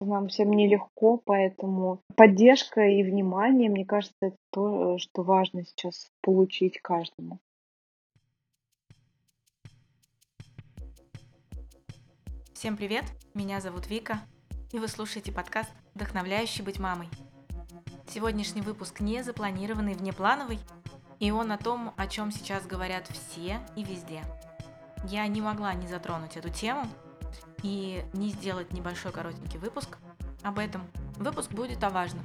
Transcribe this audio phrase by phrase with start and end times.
[0.00, 6.80] нам всем нелегко, поэтому поддержка и внимание, мне кажется, это то, что важно сейчас получить
[6.80, 7.38] каждому.
[12.52, 13.04] Всем привет,
[13.34, 14.20] меня зовут Вика,
[14.72, 17.08] и вы слушаете подкаст «Вдохновляющий быть мамой».
[18.08, 20.58] Сегодняшний выпуск не запланированный, внеплановый,
[21.18, 24.22] и он о том, о чем сейчас говорят все и везде.
[25.04, 26.86] Я не могла не затронуть эту тему
[27.62, 29.98] и не сделать небольшой коротенький выпуск
[30.42, 30.86] об этом.
[31.16, 32.24] Выпуск будет о важном.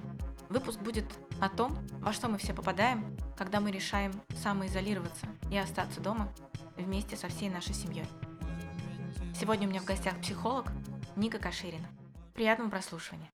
[0.50, 1.06] Выпуск будет
[1.40, 6.32] о том, во что мы все попадаем, когда мы решаем самоизолироваться и остаться дома
[6.76, 8.06] вместе со всей нашей семьей.
[9.34, 10.68] Сегодня у меня в гостях психолог
[11.16, 11.88] Ника Каширина.
[12.34, 13.30] Приятного прослушивания.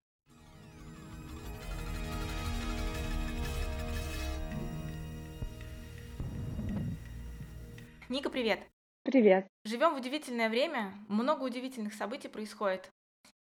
[8.10, 8.77] Ника, привет!
[9.08, 9.48] Привет!
[9.64, 12.92] Живем в удивительное время, много удивительных событий происходит.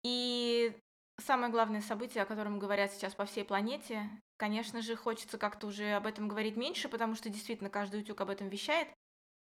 [0.02, 0.76] И
[1.18, 5.92] самое главное событие, о котором говорят сейчас по всей планете, конечно же, хочется как-то уже
[5.92, 8.88] об этом говорить меньше, потому что действительно каждый утюг об этом вещает.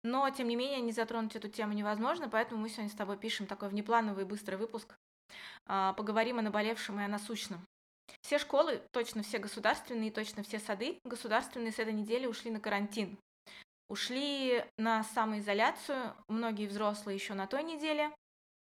[0.04, 3.48] Но, тем не менее, не затронуть эту тему невозможно, поэтому мы сегодня с тобой пишем
[3.48, 4.94] такой внеплановый быстрый выпуск.
[5.66, 7.66] А, поговорим о наболевшем и о насущном.
[8.20, 13.18] Все школы, точно все государственные, точно все сады государственные с этой недели ушли на карантин
[13.92, 18.10] ушли на самоизоляцию, многие взрослые еще на той неделе,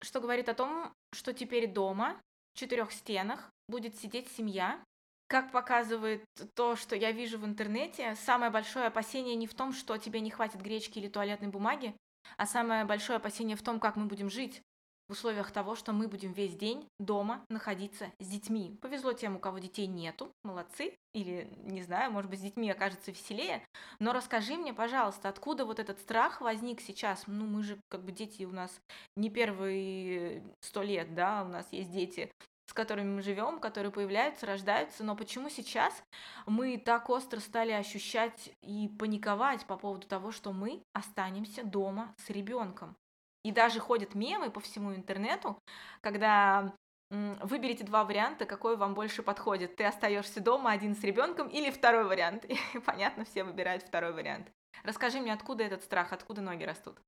[0.02, 2.20] что говорит о том, что теперь дома,
[2.56, 4.84] в четырех стенах, будет сидеть семья.
[5.28, 6.24] Как показывает
[6.56, 10.32] то, что я вижу в интернете, самое большое опасение не в том, что тебе не
[10.32, 11.96] хватит гречки или туалетной бумаги,
[12.38, 14.64] а самое большое опасение в том, как мы будем жить
[15.10, 18.78] в условиях того, что мы будем весь день дома находиться с детьми.
[18.82, 23.12] Повезло тем, у кого детей нету, молодцы, или, не знаю, может быть, с детьми окажется
[23.12, 23.66] веселее,
[24.00, 27.24] но расскажи мне, пожалуйста, откуда вот этот страх возник сейчас?
[27.26, 28.80] Ну, мы же, как бы, дети у нас
[29.16, 32.32] не первые сто лет, да, у нас есть дети,
[32.70, 36.04] с которыми мы живем, которые появляются, рождаются, но почему сейчас
[36.46, 42.30] мы так остро стали ощущать и паниковать по поводу того, что мы останемся дома с
[42.30, 42.96] ребенком?
[43.44, 45.58] И даже ходят мемы по всему интернету,
[46.02, 46.74] когда
[47.10, 49.76] выберите два варианта, какой вам больше подходит.
[49.76, 52.46] Ты остаешься дома один с ребенком или второй вариант.
[52.46, 52.56] И
[52.86, 54.52] понятно, все выбирают второй вариант.
[54.84, 57.00] Расскажи мне, откуда этот страх, откуда ноги растут?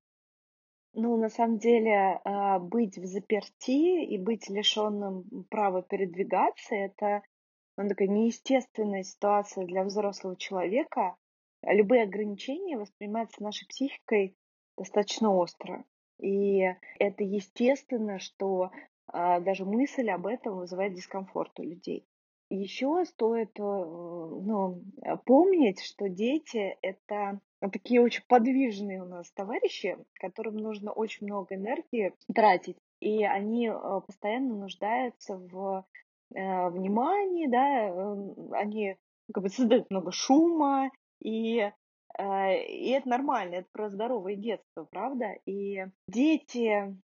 [0.94, 7.22] Ну, на самом деле, а, быть в заперти и быть лишенным права передвигаться, это
[7.78, 11.16] ну, такая неестественная ситуация для взрослого человека.
[11.62, 14.36] Любые ограничения воспринимаются нашей психикой
[14.76, 15.84] достаточно остро.
[16.22, 16.60] И
[17.00, 18.70] это естественно, что
[19.08, 22.06] а, даже мысль об этом вызывает дискомфорт у людей.
[22.48, 24.82] Еще стоит э, ну,
[25.24, 27.40] помнить, что дети— это
[27.72, 34.00] такие очень подвижные у нас товарищи, которым нужно очень много энергии тратить, и они э,
[34.06, 35.86] постоянно нуждаются в
[36.34, 38.96] э, внимании, да, они
[39.32, 40.90] как бы создают много шума,
[41.20, 41.81] и Э,
[42.18, 45.36] и это нормально, это про здоровое детство, правда?
[45.46, 46.96] И дети,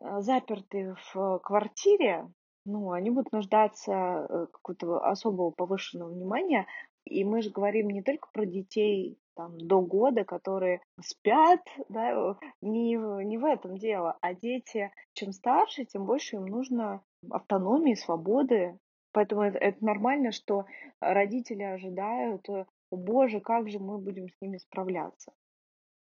[0.00, 2.28] э, запертые в квартире,
[2.64, 6.66] ну, они будут нуждаться э, какого-то особого повышенного внимания.
[7.04, 12.94] И мы же говорим не только про детей там, до года, которые спят, да, не,
[13.24, 18.78] не в этом дело, а дети, чем старше, тем больше им нужно автономии, свободы.
[19.12, 20.64] Поэтому это, это нормально, что
[21.00, 22.48] родители ожидают
[22.96, 25.32] боже, как же мы будем с ними справляться.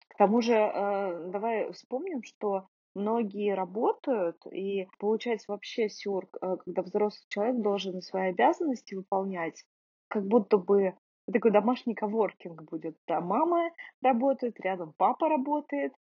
[0.09, 6.83] К тому же, э, давай вспомним, что многие работают, и получается вообще сюр, э, когда
[6.83, 9.65] взрослый человек должен свои обязанности выполнять,
[10.09, 10.95] как будто бы
[11.33, 12.97] такой домашний коворкинг будет.
[13.07, 13.71] Да, мама
[14.03, 15.93] работает, рядом папа работает,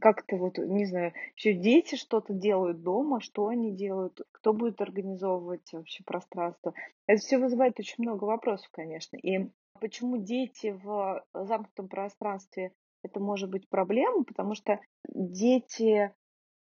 [0.00, 5.72] как-то вот, не знаю, еще дети что-то делают дома, что они делают, кто будет организовывать
[5.72, 6.74] вообще пространство.
[7.06, 9.16] Это все вызывает очень много вопросов, конечно.
[9.16, 9.50] И
[9.80, 14.24] Почему дети в замкнутом пространстве это может быть проблема?
[14.24, 16.12] Потому что дети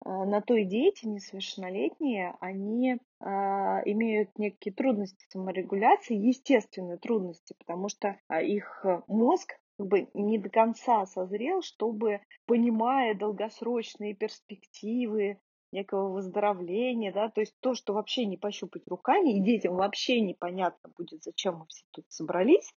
[0.04, 7.88] а, на то и дети несовершеннолетние, они а, имеют некие трудности саморегуляции, естественные трудности, потому
[7.88, 15.38] что а, их мозг как бы не до конца созрел, чтобы, понимая долгосрочные перспективы
[15.72, 20.90] некого выздоровления, да, то есть то, что вообще не пощупать руками, и детям вообще непонятно
[20.96, 22.72] будет, зачем мы все тут собрались,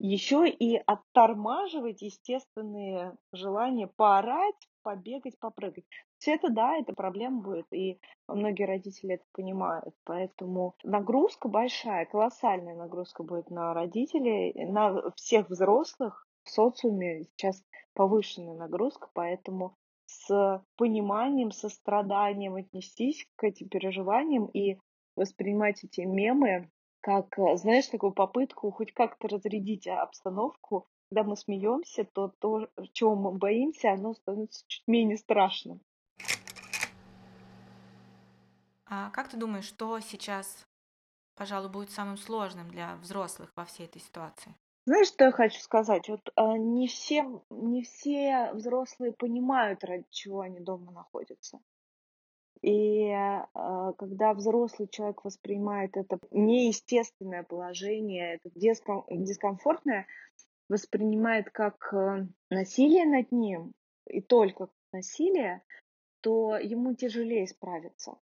[0.00, 5.84] еще и оттормаживать естественные желания поорать, побегать, попрыгать.
[6.16, 9.94] Все это, да, это проблема будет, и многие родители это понимают.
[10.04, 17.62] Поэтому нагрузка большая, колоссальная нагрузка будет на родителей, на всех взрослых в социуме сейчас
[17.92, 19.76] повышенная нагрузка, поэтому
[20.06, 24.78] с пониманием, состраданием отнестись к этим переживаниям и
[25.14, 26.70] воспринимать эти мемы
[27.00, 30.86] как, э, знаешь, такую попытку хоть как-то разрядить обстановку.
[31.10, 35.80] Когда мы смеемся, то то, чего мы боимся, оно становится чуть менее страшным.
[38.86, 40.66] А как ты думаешь, что сейчас,
[41.36, 44.54] пожалуй, будет самым сложным для взрослых во всей этой ситуации?
[44.86, 46.08] Знаешь, что я хочу сказать?
[46.08, 51.60] Вот э, не все, не все взрослые понимают, ради чего они дома находятся.
[52.62, 53.42] И э,
[53.96, 60.06] когда взрослый человек воспринимает это неестественное положение, это диском, дискомфортное,
[60.68, 63.72] воспринимает как э, насилие над ним,
[64.06, 65.62] и только как насилие,
[66.20, 68.18] то ему тяжелее справиться.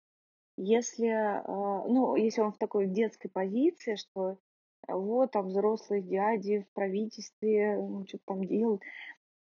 [0.56, 4.38] Если, э, ну, если он в такой детской позиции, что
[4.86, 8.82] вот там взрослые дяди в правительстве, ну, что-то там делают.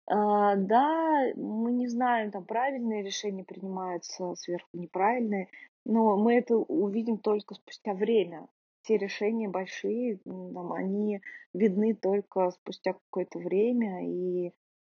[0.09, 5.50] А, да, мы не знаем, там правильные решения принимаются сверху, неправильные,
[5.83, 8.48] но мы это увидим только спустя время.
[8.83, 11.21] Те решения большие, там, они
[11.54, 14.54] видны только спустя какое-то время, и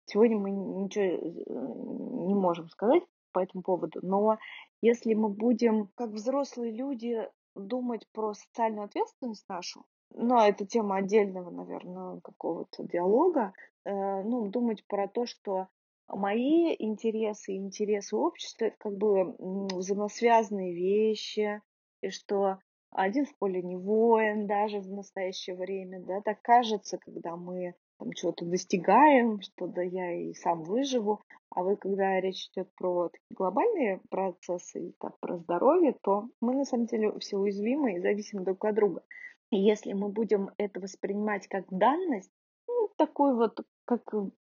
[0.05, 3.03] сегодня мы ничего э, не можем сказать
[3.33, 4.01] по этому поводу.
[4.03, 4.39] Но
[4.83, 11.51] если мы будем, как взрослые люди, думать про социальную ответственность нашу, ну, это тема отдельного,
[11.51, 13.53] наверное, какого-то диалога,
[13.85, 15.69] э, ну, думать про то, что
[16.09, 21.61] мои интересы и интересы общества это как бы взаимосвязанные вещи,
[22.03, 22.59] и что
[22.91, 28.13] один в поле не воин даже в настоящее время, да, так кажется, когда мы там
[28.13, 31.21] чего-то достигаем, что да я и сам выживу,
[31.51, 36.65] а вы, когда речь идет про такие глобальные процессы, так, про здоровье, то мы на
[36.65, 39.03] самом деле все уязвимы и зависим друг от друга.
[39.51, 42.31] Если мы будем это воспринимать как данность,
[42.67, 44.03] ну, такую вот, как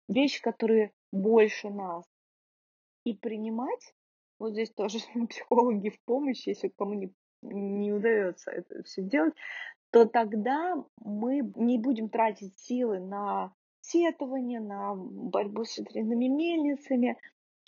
[0.09, 2.05] вещь, которая больше нас,
[3.05, 3.95] и принимать,
[4.39, 4.99] вот здесь тоже
[5.29, 7.13] психологи в помощь, если кому не,
[7.43, 9.35] не удается это все делать,
[9.91, 17.17] то тогда мы не будем тратить силы на сетование, на борьбу с ветряными мельницами,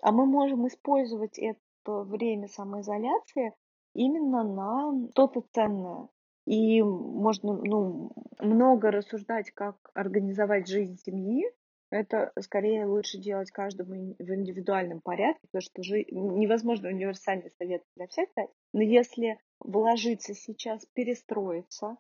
[0.02, 3.54] а мы можем использовать это время самоизоляции
[3.94, 6.08] именно на что-то ценное.
[6.50, 8.11] И можно ну,
[8.41, 11.44] много рассуждать, как организовать жизнь семьи.
[11.93, 18.08] Это скорее лучше делать каждому в индивидуальном порядке, потому что жи- невозможно универсальный совет для
[18.08, 18.29] всех.
[18.73, 21.99] Но если вложиться сейчас, перестроиться,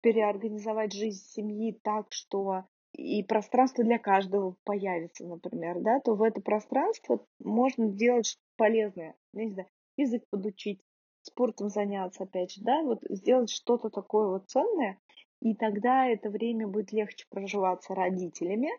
[0.00, 6.40] переорганизовать жизнь семьи так, что и пространство для каждого появится, например, да, то в это
[6.40, 9.16] пространство можно делать полезное.
[9.32, 10.80] Не знаю, язык подучить,
[11.28, 14.98] спортом заняться, опять же, да, вот сделать что-то такое вот ценное,
[15.40, 18.70] и тогда это время будет легче проживаться родителями,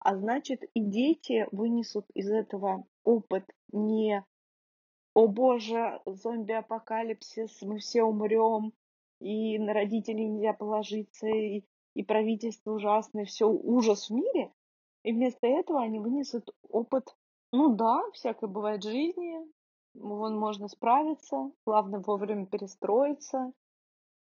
[0.00, 4.24] а значит и дети вынесут из этого опыт не
[5.14, 8.72] «О боже, зомби-апокалипсис, мы все умрем,
[9.20, 11.64] и на родителей нельзя положиться, и,
[11.94, 14.52] и правительство ужасное, все ужас в мире»,
[15.02, 17.16] и вместо этого они вынесут опыт,
[17.52, 19.38] ну да, всякое бывает в жизни,
[20.00, 23.52] вон можно справиться, главное вовремя перестроиться,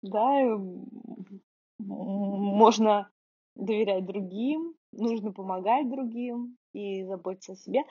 [0.02, 0.58] да,
[1.78, 3.10] можно
[3.54, 7.84] доверять другим, нужно помогать другим и заботиться о себе.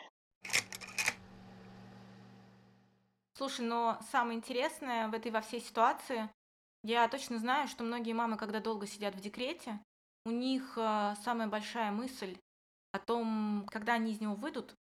[3.37, 6.29] Слушай, но самое интересное в этой во всей ситуации,
[6.83, 9.79] я точно знаю, что многие мамы, когда долго сидят в декрете,
[10.25, 12.37] у них э, самая большая мысль
[12.93, 14.75] о том, когда они из него выйдут,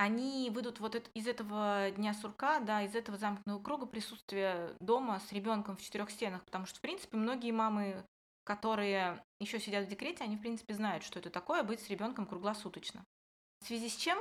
[0.00, 5.30] они выйдут вот из этого дня сурка, да, из этого замкнутого круга присутствия дома с
[5.30, 8.02] ребенком в четырех стенах, потому что, в принципе, многие мамы,
[8.44, 12.24] которые еще сидят в декрете, они, в принципе, знают, что это такое быть с ребенком
[12.24, 13.04] круглосуточно.
[13.60, 14.18] В связи с чем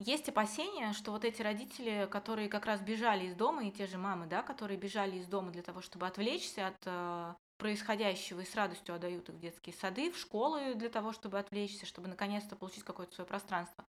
[0.00, 3.98] есть опасения, что вот эти родители, которые как раз бежали из дома, и те же
[3.98, 8.54] мамы, да, которые бежали из дома для того, чтобы отвлечься от э, происходящего и с
[8.54, 12.84] радостью отдают их в детские сады, в школы для того, чтобы отвлечься, чтобы наконец-то получить
[12.84, 13.84] какое-то свое пространство.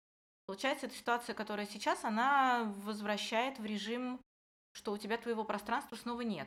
[0.51, 4.19] Получается, эта ситуация, которая сейчас, она возвращает в режим,
[4.73, 6.45] что у тебя твоего пространства снова нет.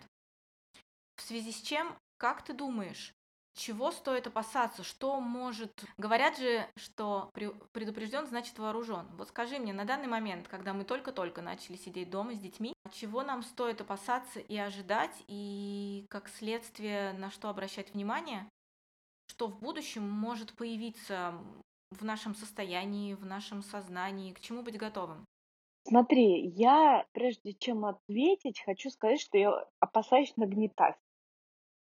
[1.16, 3.14] В связи с чем, как ты думаешь,
[3.54, 4.82] чего стоит опасаться?
[4.82, 5.72] Что может...
[5.96, 7.30] Говорят же, что
[7.72, 9.06] предупрежден, значит вооружен.
[9.16, 13.22] Вот скажи мне, на данный момент, когда мы только-только начали сидеть дома с детьми, чего
[13.22, 18.46] нам стоит опасаться и ожидать, и как следствие на что обращать внимание,
[19.28, 21.32] что в будущем может появиться
[22.00, 25.24] в нашем состоянии, в нашем сознании, к чему быть готовым?
[25.86, 30.96] Смотри, я прежде чем ответить, хочу сказать, что я опасаюсь нагнетать.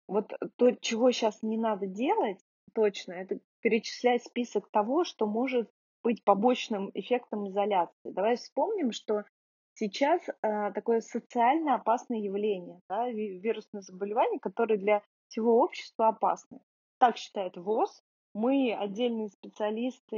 [0.06, 2.38] Вот то, чего сейчас не надо делать,
[2.74, 5.70] точно, это перечислять список того, что может
[6.02, 8.10] быть побочным эффектом изоляции.
[8.10, 9.24] Давай вспомним, что
[9.72, 16.60] сейчас э, такое социально опасное явление, да, вирусное заболевание, которое для всего общества опасно.
[16.98, 18.02] Так считает ВОЗ.
[18.34, 20.16] Мы отдельные специалисты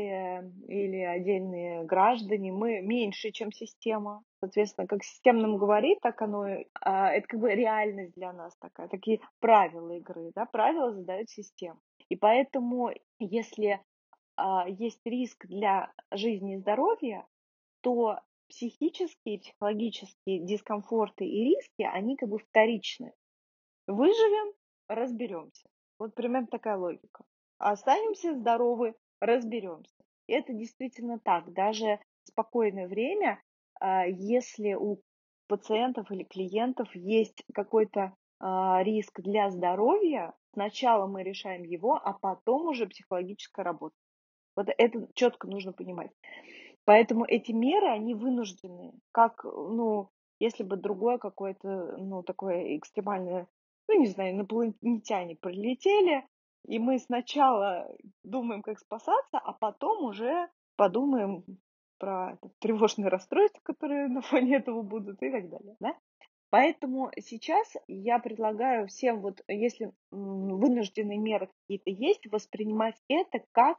[0.69, 4.25] или отдельные граждане, мы меньше, чем система.
[4.41, 6.47] Соответственно, как система нам говорит, так оно,
[6.81, 11.79] а, это как бы реальность для нас такая, такие правила игры, да, правила задает система.
[12.09, 13.83] И поэтому, если
[14.37, 17.27] а, есть риск для жизни и здоровья,
[17.83, 23.13] то психические, психологические дискомфорты и риски, они как бы вторичны.
[23.87, 24.55] Выживем,
[24.89, 25.69] разберемся.
[25.99, 27.25] Вот примерно такая логика.
[27.59, 29.95] Останемся здоровы, разберемся.
[30.27, 31.53] Это действительно так.
[31.53, 33.41] Даже в спокойное время,
[33.81, 35.01] а, если у
[35.49, 42.69] пациентов или клиентов есть какой-то а, риск для здоровья, сначала мы решаем его, а потом
[42.69, 43.95] уже психологическая работа.
[44.57, 46.11] Вот это четко нужно понимать.
[46.85, 50.09] Поэтому эти меры, они вынуждены, как, ну,
[50.39, 53.49] если бы другое какое-то, ну, такое экстремальное,
[53.89, 56.27] ну, не знаю, инопланетяне прилетели,
[56.67, 57.89] и мы сначала
[58.25, 61.45] думаем, как спасаться, а потом уже подумаем
[61.99, 65.97] про тревожные расстройства, которые на фоне этого будут и так далее, да?
[66.51, 73.79] Поэтому сейчас я предлагаю всем, вот если вынужденные меры какие-то есть, воспринимать это как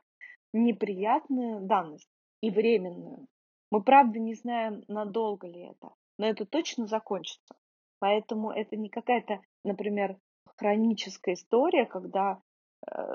[0.54, 2.10] неприятную данность
[2.42, 3.28] и временную.
[3.72, 7.56] Мы правда не знаем, надолго ли это, но это точно закончится.
[8.00, 10.18] Поэтому это не какая-то, например,
[10.58, 12.42] хроническая история, когда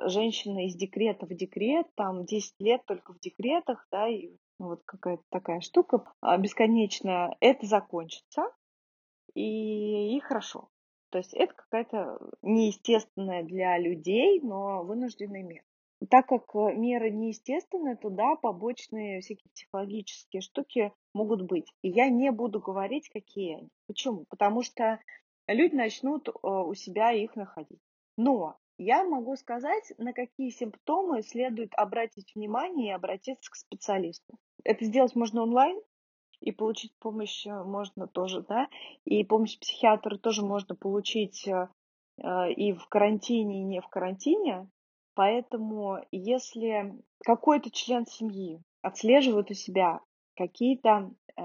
[0.06, 4.82] женщина из декрета в декрет, там 10 лет только в декретах, да, и ну, вот
[4.84, 8.44] какая-то такая штука а, бесконечная, это закончится,
[9.34, 10.68] и, и хорошо.
[11.10, 15.64] То есть это какая-то неестественная для людей, но вынужденная мера
[16.06, 21.72] так как э, меры неестественные, то да, побочные всякие психологические штуки могут быть.
[21.82, 23.68] И я не буду говорить, какие они.
[23.86, 24.24] Почему?
[24.28, 25.00] Потому что
[25.46, 27.80] люди начнут э, у себя их находить.
[28.16, 34.38] Но я могу сказать, на какие симптомы следует обратить внимание и обратиться к специалисту.
[34.64, 35.80] Это сделать можно онлайн,
[36.40, 38.68] и получить помощь э, можно тоже, да,
[39.04, 41.48] и помощь психиатра тоже можно получить
[42.18, 44.68] и в карантине, и не в карантине.
[45.14, 50.00] Поэтому если какой-то член семьи отслеживает у себя
[50.36, 51.42] какие-то э,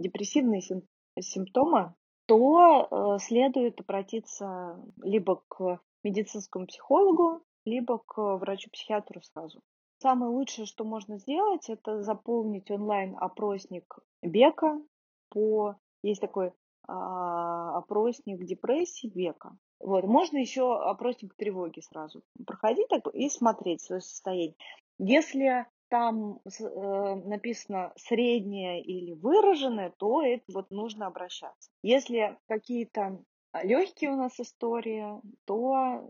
[0.00, 0.88] депрессивные сим-
[1.20, 1.94] симптомы,
[2.26, 9.60] то э, следует обратиться либо к медицинскому психологу, либо к врачу-психиатру сразу.
[9.98, 14.82] Самое лучшее, что можно сделать, это заполнить онлайн-опросник Бека
[15.30, 15.76] по...
[16.02, 16.52] Есть такой э,
[16.88, 19.56] опросник депрессии Бека.
[19.78, 20.04] Вот.
[20.04, 24.56] Можно еще опросник тревоги сразу проходить так, и смотреть свое состояние.
[24.98, 31.70] Если там э, написано среднее или выраженное, то это вот нужно обращаться.
[31.82, 33.22] Если какие-то
[33.62, 36.00] легкие у нас истории, то э,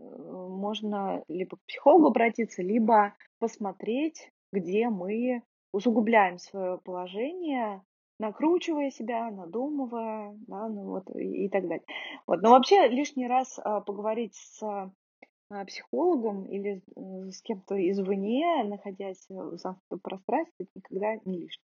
[0.49, 7.81] можно либо к психологу обратиться, либо посмотреть, где мы усугубляем свое положение,
[8.19, 11.85] накручивая себя, надумывая, да, ну вот и, так далее.
[12.27, 12.41] Вот.
[12.41, 19.97] Но вообще лишний раз а, поговорить с а, психологом или с кем-то извне, находясь в
[20.01, 21.67] пространстве, никогда не лишнее.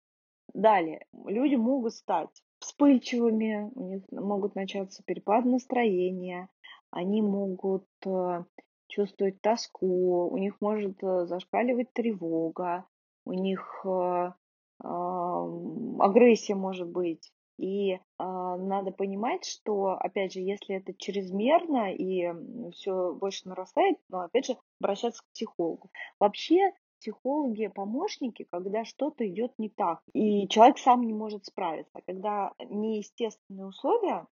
[0.52, 6.48] Далее, люди могут стать вспыльчивыми, у них могут начаться перепады настроения,
[6.90, 8.44] они могут э,
[8.88, 12.84] чувствовать тоску, у них может э, зашкаливать тревога,
[13.24, 14.32] у них э,
[14.82, 17.32] агрессия может быть.
[17.58, 22.32] И э, надо понимать, что, опять же, если это чрезмерно и
[22.72, 25.90] все больше нарастает, но, опять же, обращаться к психологу.
[26.18, 32.00] Вообще, психологи помощники, когда что-то идет не так, и человек сам не может справиться.
[32.07, 34.26] Когда неестественные условия,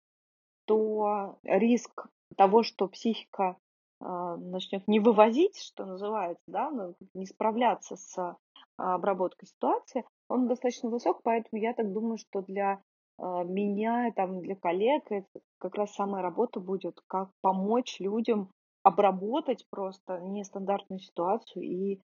[0.65, 3.57] то риск того, что психика
[4.01, 8.37] э, начнет не вывозить, что называется, да, ну, не справляться с
[8.77, 12.81] обработкой ситуации, он достаточно высок, поэтому я так думаю, что для
[13.17, 18.49] а, меня, там, для коллег это как раз самая работа будет, как помочь людям
[18.83, 22.01] обработать просто нестандартную ситуацию и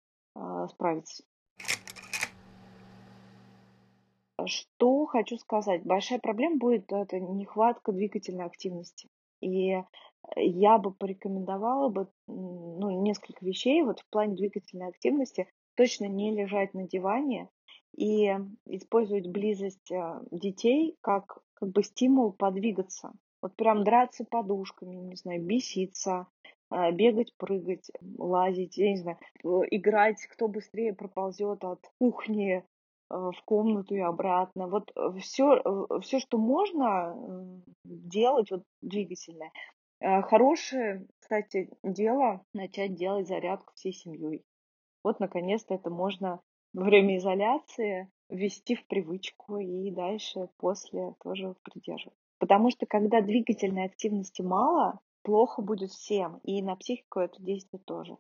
[0.70, 1.24] справиться.
[4.46, 5.84] Что хочу сказать.
[5.84, 9.10] Большая проблема будет это нехватка двигательной активности.
[9.42, 9.82] И
[10.36, 15.48] я бы порекомендовала бы ну, несколько вещей вот в плане двигательной активности.
[15.76, 17.50] Точно не лежать на диване,
[17.96, 23.14] и использовать близость а, детей как, как бы стимул подвигаться.
[23.42, 26.28] Вот прям драться подушками, не знаю, беситься, а,
[26.72, 32.64] бегать, прыгать, лазить, я не знаю, играть, кто быстрее проползет от кухни
[33.10, 34.68] в комнату и обратно.
[34.68, 35.62] Вот все,
[36.02, 37.16] все, что можно
[37.84, 39.52] делать, вот двигательное.
[40.02, 44.44] Хорошее, кстати, дело начать делать зарядку всей семьей.
[45.04, 46.42] Вот, наконец-то, это можно
[46.74, 52.20] во время изоляции ввести в привычку и дальше после тоже придерживаться.
[52.40, 58.16] Потому что когда двигательной активности мало, плохо будет всем, и на психику это действует тоже.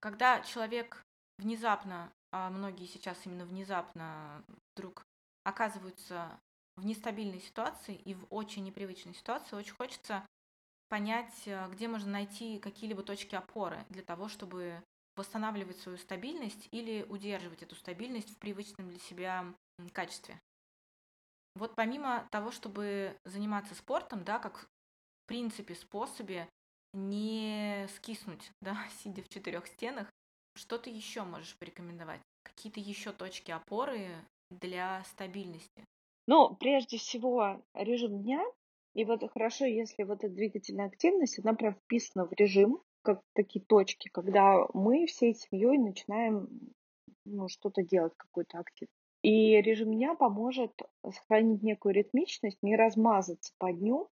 [0.00, 1.04] Когда человек
[1.38, 5.04] внезапно, а многие сейчас именно внезапно вдруг
[5.44, 6.40] оказываются
[6.76, 10.24] в нестабильной ситуации и в очень непривычной ситуации, очень хочется
[10.88, 14.82] понять, э, где можно найти какие-либо точки опоры для того, чтобы
[15.16, 19.44] восстанавливать свою стабильность или удерживать эту стабильность в привычном для себя
[19.92, 20.40] качестве.
[21.54, 24.66] Вот помимо того, чтобы заниматься спортом, да, как в
[25.26, 26.48] принципе способе
[26.94, 30.10] не скиснуть, да, сидя в четырех стенах,
[30.54, 32.20] что ты еще можешь порекомендовать?
[32.44, 34.10] Какие-то еще точки опоры
[34.50, 35.84] для стабильности?
[36.26, 38.44] Ну, прежде всего, режим дня.
[38.94, 43.64] И вот хорошо, если вот эта двигательная активность, она прям вписана в режим, как такие
[43.64, 46.48] точки, когда мы всей семьей начинаем
[47.24, 49.01] ну, что-то делать, какую-то активность.
[49.22, 50.72] И режим дня поможет
[51.08, 54.08] сохранить некую ритмичность, не размазаться по дню.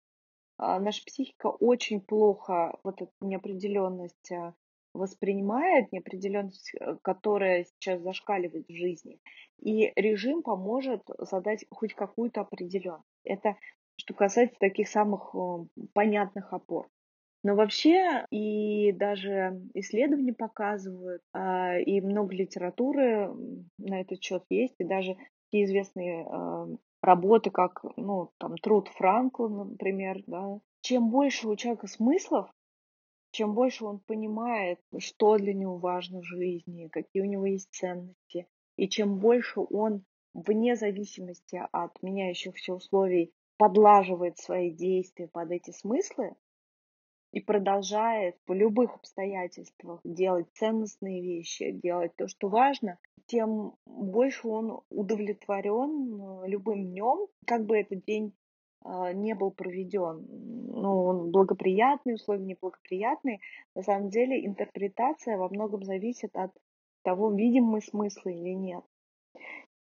[0.57, 4.53] А наша психика очень плохо вот эту неопределенность а,
[4.93, 9.19] воспринимает, неопределенность, э, которая сейчас зашкаливает в жизни.
[9.59, 13.05] И режим поможет задать хоть какую-то определенность.
[13.23, 13.57] Это
[13.97, 16.87] что касается таких самых э, понятных опор.
[17.43, 23.33] Но вообще и даже исследования показывают, а, и много литературы
[23.79, 26.67] на этот счет есть, и даже такие известные а,
[27.01, 30.59] работы, как ну, там, труд Франкла, например, да.
[30.81, 32.51] Чем больше у человека смыслов,
[33.31, 38.47] чем больше он понимает, что для него важно в жизни, какие у него есть ценности,
[38.77, 46.35] и чем больше он вне зависимости от меняющихся условий подлаживает свои действия под эти смыслы,
[47.31, 54.81] и продолжает в любых обстоятельствах делать ценностные вещи, делать то, что важно, тем больше он
[54.89, 58.33] удовлетворен э, любым днем, как бы этот день
[58.83, 60.25] а, не был проведен.
[60.27, 63.39] Ну, он благоприятный, условия неблагоприятные.
[63.75, 66.51] На самом деле интерпретация во многом зависит от
[67.03, 68.83] того, видим мы смысл или нет.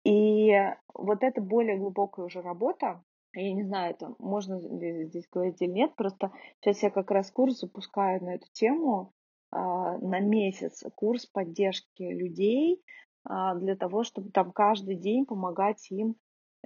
[0.04, 0.52] И
[0.94, 3.02] вот это более глубокая уже работа,
[3.40, 7.60] я не знаю, там можно здесь говорить или нет, просто сейчас я как раз курс
[7.60, 9.12] запускаю на эту тему
[9.50, 12.82] а, на месяц, курс поддержки людей
[13.24, 16.16] а, для того, чтобы там каждый день помогать им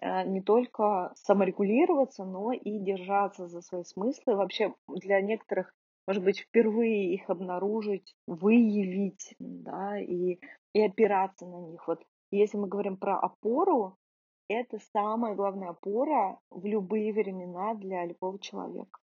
[0.00, 4.37] а, не только саморегулироваться, но и держаться за свои смыслы.
[4.37, 5.74] Вообще для некоторых,
[6.06, 10.38] может быть, впервые их обнаружить, выявить, да, и,
[10.72, 11.87] и опираться на них.
[11.87, 13.96] Вот если мы говорим про опору,
[14.52, 18.98] это самая главная опора в любые времена для любого человека.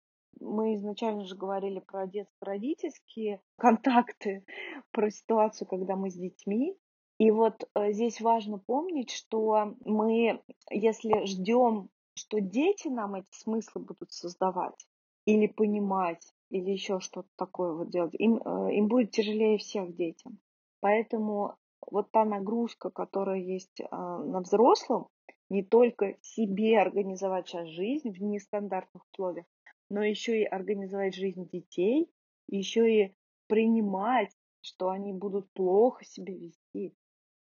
[0.40, 4.44] Мы изначально же говорили про детско-родительские контакты,
[4.90, 6.76] про ситуацию, когда мы с детьми.
[7.18, 13.82] И вот э, здесь важно помнить, что мы, если ждем, что дети нам эти смыслы
[13.82, 14.86] будут создавать
[15.24, 20.38] или понимать, или еще что-то такое вот делать, им, э, им будет тяжелее всех детям.
[20.80, 21.56] Поэтому
[21.90, 25.08] вот та нагрузка, которая есть а, на взрослом,
[25.52, 29.44] не только себе организовать сейчас жизнь в нестандартных условиях,
[29.90, 32.10] но еще и организовать жизнь детей,
[32.48, 33.14] еще и
[33.48, 34.30] принимать,
[34.62, 36.94] что они будут плохо себя вести,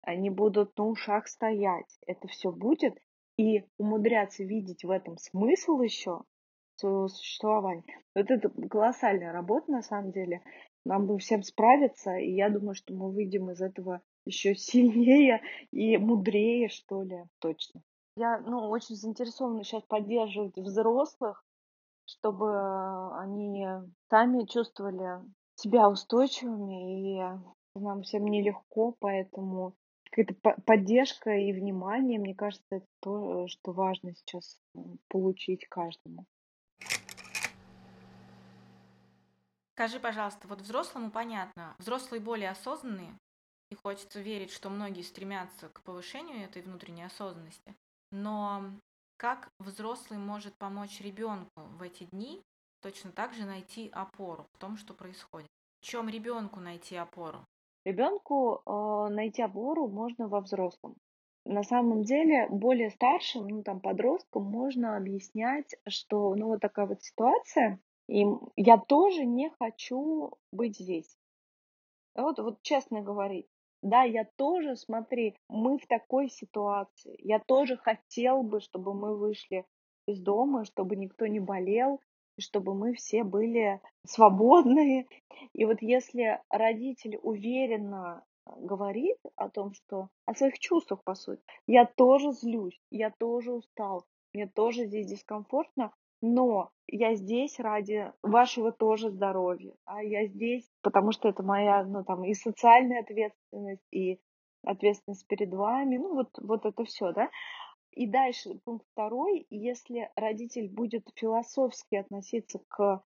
[0.02, 1.98] они будут на ушах стоять.
[2.06, 2.94] Это все будет.
[3.36, 6.20] И умудряться видеть в этом смысл еще
[6.76, 7.82] своего существования.
[8.14, 10.42] Вот это колоссальная работа на самом деле.
[10.84, 15.96] Нам бы всем справиться, и я думаю, что мы выйдем из этого еще сильнее и
[15.96, 17.82] мудрее, что ли, точно.
[18.16, 21.44] Я, ну, очень заинтересована сейчас поддерживать взрослых,
[22.04, 23.64] чтобы они
[24.10, 25.20] сами чувствовали
[25.54, 27.38] себя устойчивыми, и
[27.74, 29.74] нам всем нелегко, поэтому
[30.10, 34.58] какая-то поддержка и внимание, мне кажется, это то, что важно сейчас
[35.08, 36.24] получить каждому.
[39.74, 43.16] Скажи, пожалуйста, вот взрослому понятно, взрослые более осознанные,
[43.70, 47.74] и хочется верить, что многие стремятся к повышению этой внутренней осознанности.
[48.10, 48.64] Но
[49.16, 52.42] как взрослый может помочь ребенку в эти дни
[52.80, 55.48] точно так же найти опору в том, что происходит?
[55.80, 57.44] В чем ребенку найти опору?
[57.84, 60.96] Ребенку э, найти опору можно во взрослом.
[61.44, 67.02] На самом деле, более старшим, ну там подросткам, можно объяснять, что ну вот такая вот
[67.02, 68.24] ситуация, и
[68.56, 71.16] я тоже не хочу быть здесь.
[72.14, 73.46] Вот, вот честно говорить.
[73.82, 77.16] Да, я тоже, смотри, мы в такой ситуации.
[77.22, 79.64] Я тоже хотел бы, чтобы мы вышли
[80.06, 82.00] из дома, чтобы никто не болел,
[82.40, 85.06] чтобы мы все были свободные.
[85.52, 88.24] И вот если родитель уверенно
[88.56, 94.04] говорит о том, что о своих чувствах, по сути, я тоже злюсь, я тоже устал,
[94.32, 101.12] мне тоже здесь дискомфортно, но я здесь ради вашего тоже здоровья, а я здесь, потому
[101.12, 104.20] что это моя, ну, там, и социальная ответственность, и
[104.64, 107.30] ответственность перед вами, ну, вот, вот это все, да.
[107.92, 113.02] И дальше, пункт второй, если родитель будет философски относиться к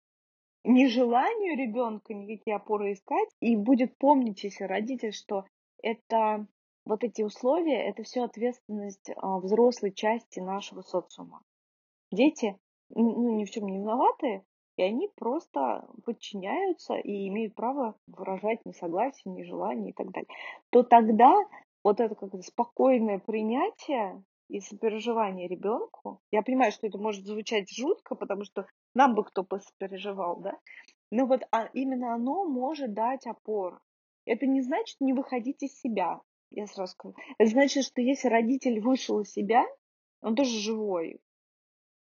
[0.64, 5.46] нежеланию ребенка никакие опоры искать, и будет помнить, если родитель, что
[5.82, 6.48] это
[6.86, 11.42] вот эти условия, это все ответственность а, взрослой части нашего социума.
[12.12, 12.58] Дети
[12.90, 14.44] ну, ни в чем не виноваты,
[14.78, 20.30] и они просто подчиняются и имеют право выражать несогласие, нежелание и так далее,
[20.70, 21.34] то тогда
[21.84, 28.16] вот это как спокойное принятие и сопереживание ребенку, я понимаю, что это может звучать жутко,
[28.16, 30.58] потому что нам бы кто посопереживал, да,
[31.12, 33.80] но вот а именно оно может дать опору.
[34.26, 36.22] Это не значит не выходить из себя,
[36.52, 37.16] я сразу скажу.
[37.38, 39.66] Это значит, что если родитель вышел из себя,
[40.22, 41.22] он тоже живой,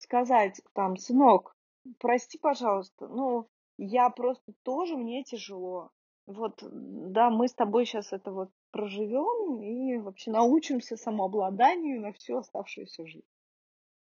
[0.05, 1.55] сказать там, сынок,
[1.99, 5.91] прости, пожалуйста, но я просто тоже, мне тяжело.
[6.27, 12.37] Вот, да, мы с тобой сейчас это вот проживем и вообще научимся самообладанию на всю
[12.37, 13.27] оставшуюся жизнь.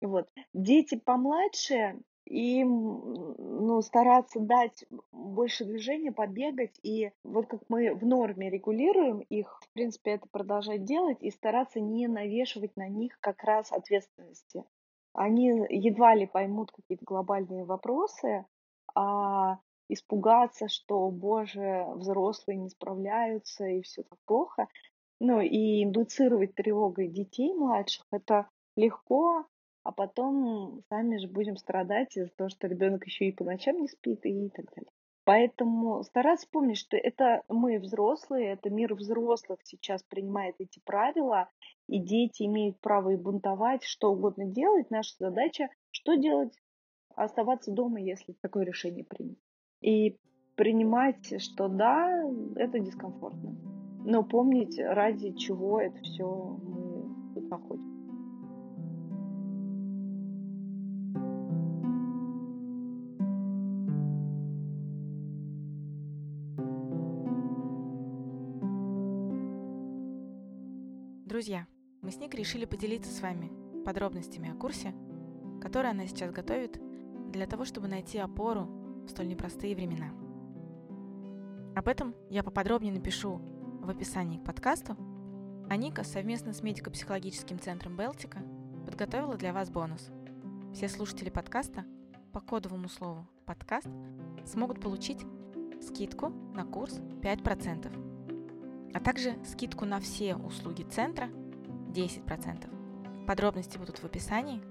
[0.02, 0.28] Вот.
[0.52, 6.78] Дети помладше, им ну, стараться дать больше движения, побегать.
[6.82, 11.80] И вот как мы в норме регулируем их, в принципе, это продолжать делать и стараться
[11.80, 14.64] не навешивать на них как раз ответственности
[15.12, 18.46] они едва ли поймут какие-то глобальные вопросы,
[18.94, 24.68] а испугаться, что, боже, взрослые не справляются и все так плохо.
[25.20, 29.44] Ну и индуцировать тревогой детей младших это легко,
[29.82, 33.88] а потом сами же будем страдать из-за того, что ребенок еще и по ночам не
[33.88, 34.90] спит и так далее.
[35.30, 41.48] Поэтому стараться помнить, что это мы взрослые, это мир взрослых сейчас принимает эти правила,
[41.86, 44.90] и дети имеют право и бунтовать, что угодно делать.
[44.90, 46.52] Наша задача что делать?
[47.14, 49.40] Оставаться дома, если такое решение принято.
[49.80, 50.18] И
[50.56, 52.24] принимать, что да,
[52.56, 53.54] это дискомфортно.
[54.04, 57.89] Но помнить, ради чего это все мы тут находимся.
[71.40, 71.66] Друзья,
[72.02, 73.50] мы с Ник решили поделиться с вами
[73.82, 74.92] подробностями о курсе,
[75.62, 76.78] который она сейчас готовит
[77.32, 78.66] для того, чтобы найти опору
[79.06, 80.10] в столь непростые времена.
[81.74, 83.40] Об этом я поподробнее напишу
[83.80, 84.98] в описании к подкасту,
[85.70, 88.42] а Ника совместно с медико-психологическим центром Белтика
[88.84, 90.10] подготовила для вас бонус.
[90.74, 91.86] Все слушатели подкаста
[92.34, 93.88] по кодовому слову «подкаст»
[94.44, 95.24] смогут получить
[95.80, 98.09] скидку на курс 5%
[98.94, 101.28] а также скидку на все услуги центра
[101.92, 103.26] 10%.
[103.26, 104.62] Подробности будут в описании.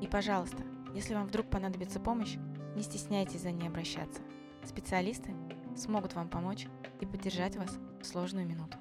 [0.00, 0.62] И, пожалуйста,
[0.94, 2.36] если вам вдруг понадобится помощь,
[2.74, 4.22] не стесняйтесь за ней обращаться.
[4.64, 5.34] Специалисты
[5.76, 6.66] смогут вам помочь
[7.00, 8.78] и поддержать вас в сложную минуту.